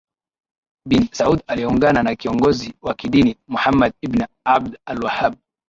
[0.89, 5.35] bin Saud aliungana na kiongozi wa kidini Muhammad ibn Abd alWahhab